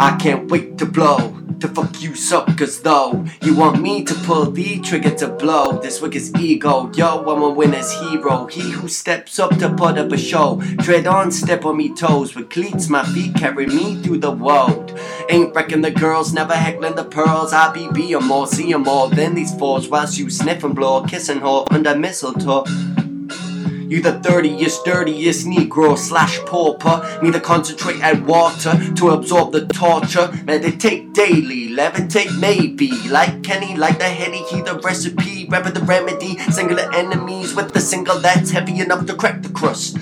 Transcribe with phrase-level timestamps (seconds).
[0.00, 1.34] I can't wait to blow.
[1.58, 3.24] To fuck you suckers though.
[3.42, 5.80] You want me to pull the trigger to blow.
[5.80, 6.88] This is ego.
[6.94, 8.46] Yo, I'm a winner's hero.
[8.46, 10.62] He who steps up to put up a show.
[10.82, 12.36] Tread on, step on me toes.
[12.36, 14.96] With cleats, my feet carry me through the world.
[15.30, 17.52] Ain't wrecking the girls, never heckling the pearls.
[17.52, 19.88] I be being more, seeing more than these fours.
[19.88, 22.64] Whilst you sniff and blow, kissing her under mistletoe.
[23.88, 27.20] You the dirtiest, dirtiest Negro slash pauper.
[27.22, 30.30] Need to concentrate and water to absorb the torture.
[30.44, 32.90] Meditate daily, levitate maybe.
[33.08, 35.46] Like Kenny, like the Henny, he the recipe.
[35.48, 36.38] Rapper the remedy.
[36.50, 39.96] Singular enemies with the single that's heavy enough to crack the crust.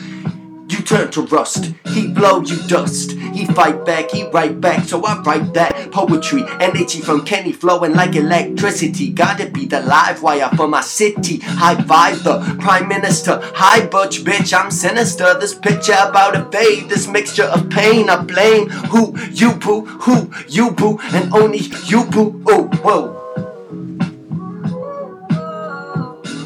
[0.86, 3.10] Turn to rust, he blow you dust.
[3.10, 6.44] He fight back, he write back, so I write that poetry.
[6.60, 9.10] Energy from Kenny flowing like electricity.
[9.10, 11.40] Gotta be the live wire for my city.
[11.42, 13.40] High vibe, the prime minister.
[13.42, 15.36] Hi, butch bitch, I'm sinister.
[15.40, 18.08] This picture about a fade, this mixture of pain.
[18.08, 22.40] I blame who you boo, who you boo, and only you boo.
[22.46, 23.12] Oh, whoa.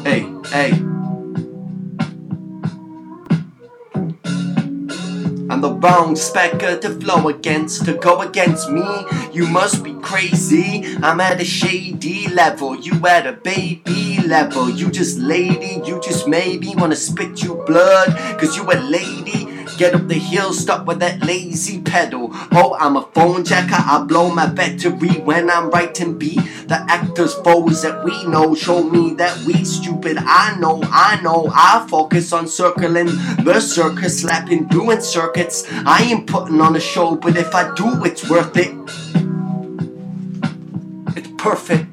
[0.03, 0.90] Hey, hey.
[5.61, 8.83] The wrong specker to flow against, to go against me.
[9.31, 10.97] You must be crazy.
[11.03, 14.71] I'm at a shady level, you at a baby level.
[14.71, 18.09] You just lady, you just maybe wanna spit you blood,
[18.39, 19.60] cause you a lady.
[19.81, 22.29] Get up the hill, stop with that lazy pedal.
[22.51, 26.39] Oh, I'm a phone jacker, I blow my battery when I'm writing beat.
[26.67, 30.17] The actors, foes that we know show me that we stupid.
[30.19, 33.07] I know, I know, I focus on circling
[33.43, 35.65] the circus, slapping, doing circuits.
[35.71, 38.75] I ain't putting on a show, but if I do, it's worth it.
[41.17, 41.90] It's perfect.